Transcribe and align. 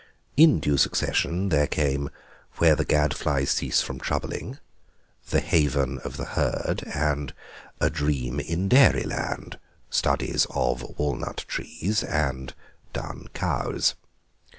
In 0.35 0.59
due 0.59 0.77
succession 0.79 1.49
there 1.49 1.67
came 1.67 2.09
"Where 2.55 2.75
the 2.75 2.85
Gad 2.85 3.13
Flies 3.15 3.51
Cease 3.51 3.83
from 3.83 3.99
Troubling," 3.99 4.57
"The 5.29 5.41
Haven 5.41 5.99
of 5.99 6.17
the 6.17 6.25
Herd," 6.25 6.83
and 6.91 7.35
"A 7.79 7.91
dream 7.91 8.39
in 8.39 8.67
Dairyland," 8.67 9.59
studies 9.91 10.47
of 10.55 10.81
walnut 10.97 11.45
trees 11.47 12.03
and 12.03 12.55
dun 12.93 13.27
cows. 13.35 13.93